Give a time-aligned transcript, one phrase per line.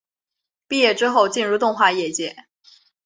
[0.67, 2.35] 毕业之后进入动画业界。